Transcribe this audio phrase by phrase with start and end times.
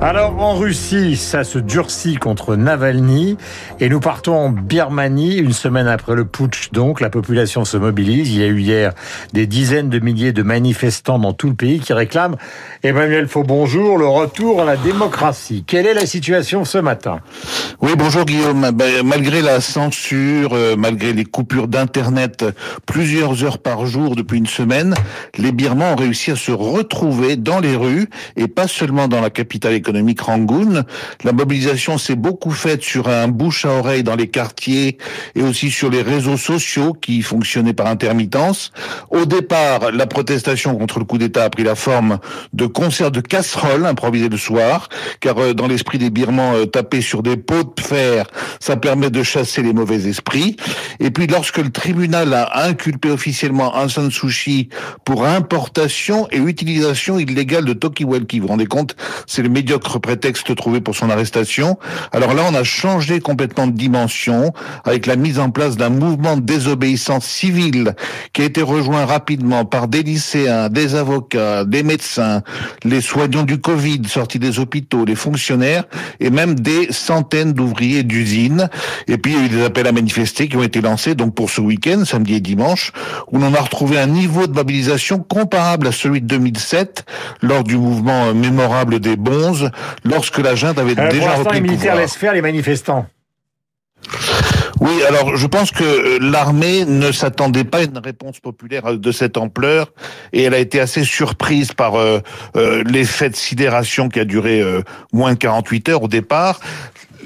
[0.00, 3.36] Alors en Russie, ça se durcit contre Navalny
[3.80, 6.70] et nous partons en Birmanie une semaine après le putsch.
[6.70, 8.32] Donc la population se mobilise.
[8.32, 8.92] Il y a eu hier
[9.32, 12.36] des dizaines de milliers de manifestants dans tout le pays qui réclament
[12.84, 15.64] Emmanuel Faux bonjour le retour à la démocratie.
[15.66, 17.18] Quelle est la situation ce matin?
[17.80, 18.70] Oui bonjour Guillaume.
[18.72, 22.44] Ben, malgré la censure, euh, malgré les coupures d'internet
[22.86, 24.94] plusieurs heures par jour depuis une semaine,
[25.38, 29.30] les Birmans ont réussi à se retrouver dans les rues et pas seulement dans la
[29.30, 30.84] capitale économique Rangoon.
[31.24, 34.98] La mobilisation s'est beaucoup faite sur un bouche à oreille dans les quartiers
[35.34, 38.70] et aussi sur les réseaux sociaux qui fonctionnaient par intermittence.
[39.10, 42.18] Au départ, la protestation contre le coup d'État a pris la forme
[42.52, 47.00] de concerts de casseroles improvisés le soir, car euh, dans l'esprit des Birmans, euh, taper
[47.00, 48.26] sur des pots de fer,
[48.60, 50.56] ça permet de chasser les mauvais esprits.
[51.00, 54.68] Et puis lorsque le tribunal a inculpé officiellement Aung San Suu Kyi
[55.06, 60.54] pour importation et utilisation illégale de Tokiwalki, vous vous rendez compte, c'est le médiocre prétexte
[60.56, 61.78] trouvé pour son arrestation.
[62.12, 64.52] Alors là, on a changé complètement de dimension
[64.84, 67.94] avec la mise en place d'un mouvement de désobéissance civile
[68.32, 72.42] qui a été rejoint rapidement par des lycéens, des avocats, des médecins,
[72.84, 75.84] les soignants du Covid sortis des hôpitaux, les fonctionnaires
[76.20, 78.68] et même des centaines d'ouvriers d'usines.
[79.06, 81.34] Et puis il y a eu des appels à manifester qui ont été lancés donc
[81.34, 82.92] pour ce week-end, samedi et dimanche,
[83.30, 87.04] où l'on a retrouvé un niveau de mobilisation comparable à celui de 2007
[87.42, 89.67] lors du mouvement mémorable des Bonzes
[90.04, 93.06] lorsque la junte avait euh, déjà repris les militaires le laissent faire les manifestants.
[94.80, 99.12] Oui, alors je pense que euh, l'armée ne s'attendait pas à une réponse populaire de
[99.12, 99.92] cette ampleur
[100.32, 102.20] et elle a été assez surprise par euh,
[102.84, 104.62] l'effet de sidération qui a duré
[105.12, 106.60] moins de 48 heures au départ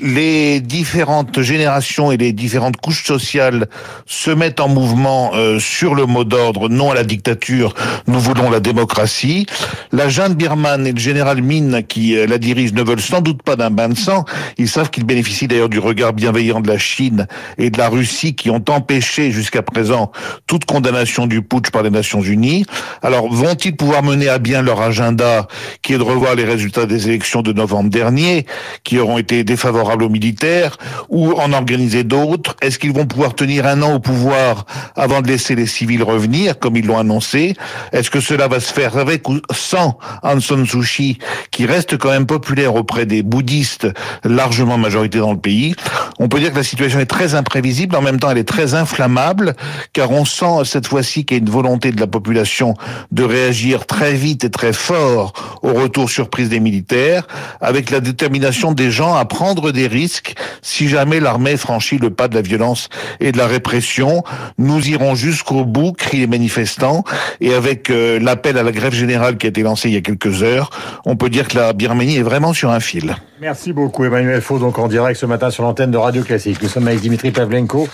[0.00, 3.68] les différentes générations et les différentes couches sociales
[4.04, 7.74] se mettent en mouvement euh, sur le mot d'ordre non à la dictature,
[8.06, 9.46] nous voulons la démocratie.
[9.92, 13.42] La Jeanne Birman et le général Min qui euh, la dirige ne veulent sans doute
[13.42, 14.24] pas d'un bain de sang.
[14.58, 17.26] Ils savent qu'ils bénéficient d'ailleurs du regard bienveillant de la Chine
[17.58, 20.12] et de la Russie qui ont empêché jusqu'à présent
[20.46, 22.66] toute condamnation du putsch par les Nations Unies.
[23.02, 25.48] Alors vont-ils pouvoir mener à bien leur agenda
[25.82, 28.46] qui est de revoir les résultats des élections de novembre dernier
[28.84, 30.76] qui auront été défavorables aux militaires
[31.08, 32.56] ou en organiser d'autres?
[32.60, 36.58] Est-ce qu'ils vont pouvoir tenir un an au pouvoir avant de laisser les civils revenir,
[36.58, 37.54] comme ils l'ont annoncé?
[37.92, 41.18] Est-ce que cela va se faire avec ou sans Aung San Suu Kyi,
[41.50, 43.88] qui reste quand même populaire auprès des bouddhistes,
[44.24, 45.74] largement majorité dans le pays?
[46.18, 48.74] On peut dire que la situation est très imprévisible, en même temps elle est très
[48.74, 49.54] inflammable,
[49.92, 52.74] car on sent cette fois-ci qu'il y a une volonté de la population
[53.12, 55.32] de réagir très vite et très fort
[55.62, 57.26] au retour surprise des militaires,
[57.60, 62.28] avec la détermination des gens à prendre des risques si jamais l'armée franchit le pas
[62.28, 62.88] de la violence
[63.20, 64.24] et de la répression.
[64.58, 67.04] Nous irons jusqu'au bout, crient les manifestants,
[67.40, 70.00] et avec euh, l'appel à la grève générale qui a été lancé il y a
[70.00, 70.70] quelques heures,
[71.04, 73.14] on peut dire que la Birmanie est vraiment sur un fil.
[73.40, 76.62] Merci beaucoup Emmanuel Faux, donc en direct ce matin sur l'antenne de Radio Classique.
[76.62, 77.86] Nous sommes avec Dimitri Pavlenko.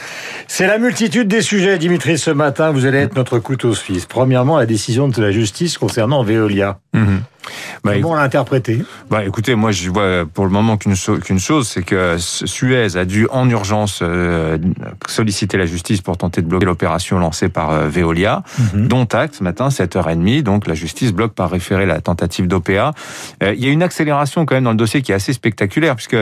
[0.46, 2.70] C'est la multitude des sujets, Dimitri, ce matin.
[2.70, 4.06] Vous allez être notre couteau suisse.
[4.06, 6.78] Premièrement, la décision de la justice concernant Veolia.
[6.94, 7.22] Mhm.
[7.84, 8.82] Bah, Comment l'interpréter?
[9.10, 13.26] Bah, écoutez, moi je vois pour le moment qu'une chose, c'est que Suez a dû
[13.30, 14.58] en urgence euh,
[15.06, 18.42] solliciter la justice pour tenter de bloquer l'opération lancée par euh, Veolia,
[18.74, 18.88] mhm.
[18.88, 20.42] dont acte ce matin 7h30.
[20.42, 22.92] Donc la justice bloque par référé la tentative d'OPA.
[23.42, 25.96] Euh, il y a une accélération quand même dans le dossier qui est assez spectaculaire,
[25.96, 26.16] puisque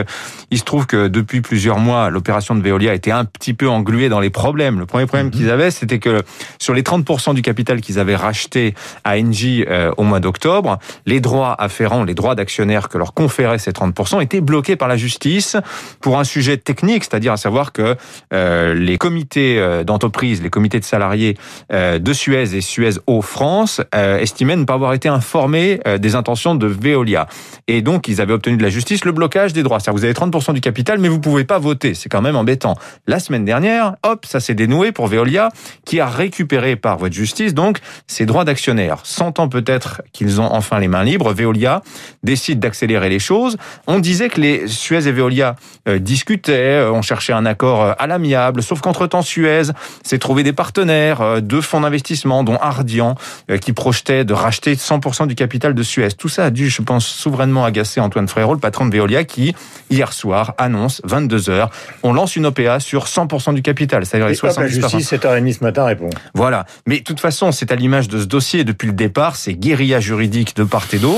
[0.49, 4.09] il se trouve que depuis plusieurs mois, l'opération de Veolia était un petit peu engluée
[4.09, 4.79] dans les problèmes.
[4.79, 5.31] Le premier problème mhm.
[5.31, 6.21] qu'ils avaient, c'était que
[6.59, 8.73] sur les 30% du capital qu'ils avaient racheté
[9.03, 9.65] à Engie
[9.97, 14.41] au mois d'octobre, les droits afférents, les droits d'actionnaires que leur conféraient ces 30% étaient
[14.41, 15.57] bloqués par la justice
[16.01, 17.95] pour un sujet technique, c'est-à-dire à savoir que
[18.33, 21.37] euh, les comités euh, d'entreprise, les comités de salariés
[21.71, 26.55] euh, de Suez et Suez Eau France estimaient ne pas avoir été informés des intentions
[26.55, 27.27] de Veolia.
[27.67, 29.79] Et donc, ils avaient obtenu de la justice le blocage des droits.
[29.79, 31.93] C'est-à-dire vous avez 30% du capital, mais vous pouvez pas voter.
[31.93, 32.75] C'est quand même embêtant.
[33.07, 35.49] La semaine dernière, hop, ça s'est dénoué pour Veolia,
[35.85, 38.99] qui a récupéré par voie de justice, donc, ses droits d'actionnaire.
[39.03, 41.81] Sentant peut-être qu'ils ont enfin les mains libre, Veolia
[42.23, 43.57] décide d'accélérer les choses.
[43.87, 45.55] On disait que les Suez et Veolia
[45.87, 49.63] euh, discutaient, euh, on cherchait un accord euh, à l'amiable, sauf qu'entre-temps, Suez
[50.03, 53.15] s'est trouvé des partenaires, deux fonds d'investissement, dont Ardian,
[53.61, 56.09] qui projetaient de racheter 100% du capital de Suez.
[56.11, 59.55] Tout ça a dû, je pense, souverainement agacer Antoine Frérot, le patron de Veolia, qui,
[59.89, 61.69] hier soir, annonce, 22 heures,
[62.03, 64.59] on lance une OPA sur 100% du capital, c'est-à-dire les 70%.
[64.61, 66.09] La justice, 7h30 ce matin, répond.
[66.33, 66.65] Voilà.
[66.87, 68.63] Mais de toute façon, c'est à l'image de ce dossier.
[68.63, 71.10] Depuis le départ, c'est guérilla juridique de part et d'autre.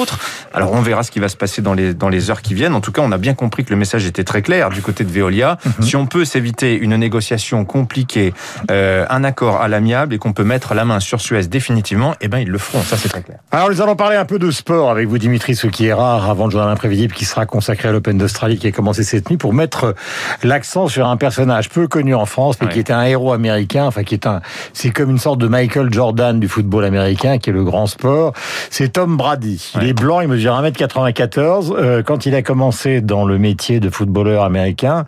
[0.54, 2.75] Alors on verra ce qui va se passer dans les dans les heures qui viennent.
[2.75, 5.04] En tout cas, on a bien compris que le message était très clair du côté
[5.04, 5.57] de Veolia.
[5.66, 5.86] Mhm.
[5.86, 8.34] Si on peut s'éviter une négociation compliquée,
[8.72, 12.28] euh, un accord à l'amiable et qu'on peut mettre la main sur Suez définitivement, eh
[12.28, 12.81] ben ils le feront.
[12.84, 13.40] Ça c'est très clair.
[13.51, 16.30] Alors nous allons parler un peu de sport avec vous, Dimitri, ce qui est rare
[16.30, 19.38] avant le journal imprévisible qui sera consacré à l'Open d'Australie qui a commencé cette nuit
[19.38, 19.95] pour mettre
[20.44, 23.86] l'accent sur un personnage peu connu en France mais qui est un héros américain.
[23.86, 24.42] Enfin, qui est un,
[24.74, 28.34] c'est comme une sorte de Michael Jordan du football américain qui est le grand sport.
[28.69, 29.74] C'est Tom Brady.
[29.83, 31.75] Il est blanc, il mesure 1m94.
[31.75, 35.06] Euh, quand il a commencé dans le métier de footballeur américain,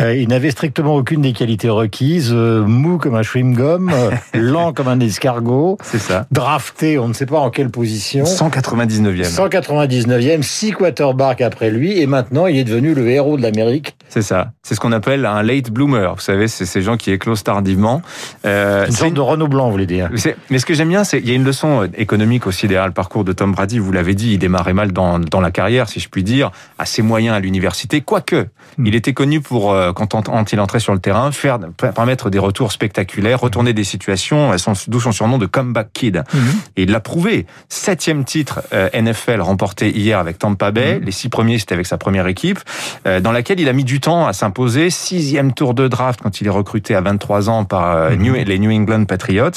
[0.00, 2.30] euh, il n'avait strictement aucune des qualités requises.
[2.32, 3.92] Euh, mou comme un chewing-gum,
[4.34, 5.76] lent comme un escargot.
[5.82, 6.26] C'est ça.
[6.30, 8.24] Drafté, on ne sait pas en quelle position.
[8.24, 9.30] 199e.
[9.30, 13.94] 199e, six quarterbacks après lui, et maintenant il est devenu le héros de l'Amérique.
[14.08, 14.52] C'est ça.
[14.62, 16.14] C'est ce qu'on appelle un late bloomer.
[16.14, 18.00] Vous savez, c'est ces gens qui éclosent tardivement.
[18.44, 20.08] Euh, une sorte de Renault blanc, vous voulez dire.
[20.50, 22.92] Mais ce que j'aime bien, c'est qu'il y a une leçon économique aussi derrière le
[22.92, 23.78] parcours de Tom Brady.
[23.78, 27.02] Vous l'avez dit, il démarrait mal dans, dans la carrière, si je puis dire, assez
[27.02, 28.00] moyen à l'université.
[28.02, 28.46] Quoique,
[28.78, 28.86] hmm.
[28.86, 32.72] il était connu pour, euh, quand, il entrait sur le terrain, faire permettre des retours
[32.72, 34.52] spectaculaires, retourner des situations,
[34.88, 36.22] d'où son surnom de comeback kid.
[36.32, 36.38] Hmm.
[36.76, 37.46] Et il l'a prouvé.
[37.68, 41.00] Septième titre euh, NFL remporté hier avec Tampa Bay.
[41.00, 41.04] Hmm.
[41.04, 42.60] Les six premiers, c'était avec sa première équipe,
[43.06, 44.90] euh, dans laquelle il a mis du temps à s'imposer.
[44.90, 49.04] Sixième tour de draft quand il est recruté à 23 ans par les New England
[49.04, 49.50] Patriots.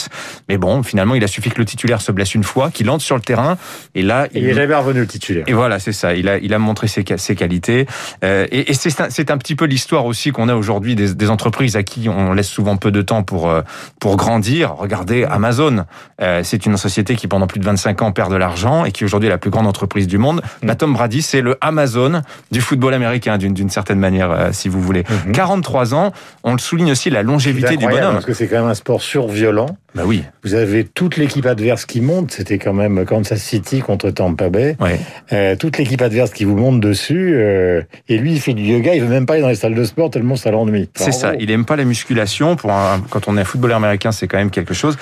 [0.50, 3.04] Mais bon, finalement, il a suffi que le titulaire se blesse une fois, qu'il entre
[3.04, 3.58] sur le terrain,
[3.96, 5.44] et là, il, il est jamais revenu le titulaire.
[5.48, 6.14] Et voilà, c'est ça.
[6.14, 7.86] Il a, il a montré ses, ses qualités.
[8.24, 11.14] Euh, et, et c'est un, c'est un petit peu l'histoire aussi qu'on a aujourd'hui des,
[11.14, 13.62] des, entreprises à qui on laisse souvent peu de temps pour euh,
[14.00, 14.76] pour grandir.
[14.76, 15.86] Regardez Amazon.
[16.22, 19.06] Euh, c'est une société qui pendant plus de 25 ans perd de l'argent et qui
[19.06, 20.42] aujourd'hui est la plus grande entreprise du monde.
[20.62, 20.68] Mm.
[20.68, 24.82] Bah, Tom Brady, c'est le Amazon du football américain d'une certaine manière, euh, si vous
[24.82, 25.04] voulez.
[25.34, 25.94] 43 mm-hmm.
[25.94, 26.12] ans.
[26.44, 28.14] On le souligne aussi la longévité du bonhomme.
[28.14, 29.78] Parce que c'est quand même un sport surviolent.
[29.96, 30.24] Bah oui.
[30.44, 32.32] Vous avez toute l'équipe adverse qui monte.
[32.32, 34.76] C'était quand même Kansas City contre Tampa Bay.
[34.80, 35.00] Ouais.
[35.34, 37.34] Euh, toute l'équipe adverse qui vous monte dessus.
[37.36, 38.94] Euh, et lui, il fait du yoga.
[38.94, 40.90] Il veut même pas aller dans les salles de sport tellement ça l'ennuie.
[40.96, 41.34] c'est ça.
[41.40, 42.56] Il aime pas la musculation.
[42.56, 44.98] Pour un, quand on est un footballeur américain, c'est quand même quelque chose.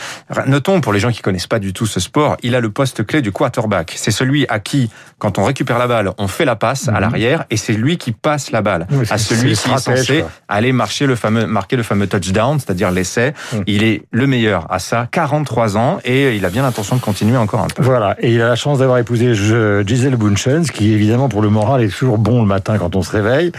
[0.48, 3.06] Notons pour les gens qui connaissent pas du tout ce sport, il a le poste
[3.06, 3.94] clé du quarterback.
[3.96, 7.00] C'est celui à qui, quand on récupère la balle, on fait la passe à mhm.
[7.00, 11.06] l'arrière et c'est lui qui passe la balle à celui qui est censé aller marcher
[11.06, 13.34] le fameux, marquer le fameux touchdown, c'est-à-dire l'essai.
[13.54, 13.64] Mhm.
[13.68, 15.08] Il est le meilleur à ça.
[15.12, 17.82] 43 ans et il a bien l'intention de continuer encore un peu.
[17.82, 18.16] Voilà.
[18.20, 21.90] Et il a la chance d'avoir épousé Giselle Bunchens, qui évidemment pour le moral est
[21.90, 23.52] toujours bon le matin quand on se réveille.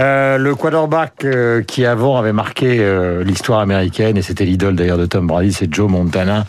[0.00, 4.98] Euh, le quarterback euh, qui avant avait marqué euh, l'histoire américaine et c'était l'idole d'ailleurs
[4.98, 6.46] de Tom Brady, c'est Joe Montana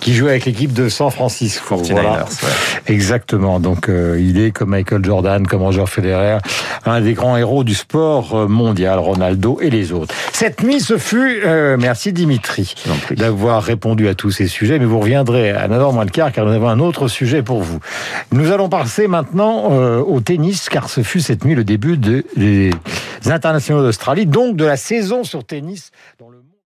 [0.00, 1.76] qui jouait avec l'équipe de San Francisco.
[1.76, 2.24] Voilà.
[2.86, 3.60] Exactement.
[3.60, 6.38] Donc euh, il est comme Michael Jordan, comme Roger Federer,
[6.86, 7.99] un des grands héros du sport
[8.48, 10.14] mondial, Ronaldo et les autres.
[10.32, 11.42] Cette nuit, ce fut,
[11.78, 12.74] merci Dimitri,
[13.12, 16.44] d'avoir répondu à tous ces sujets, mais vous reviendrez à 9h moins le quart car
[16.46, 17.78] nous avons un autre sujet pour vous.
[18.32, 19.70] Nous allons passer maintenant
[20.00, 22.70] au tennis car ce fut cette nuit le début des
[23.26, 25.90] internationaux d'Australie, donc de la saison sur tennis.
[26.18, 26.39] Dans le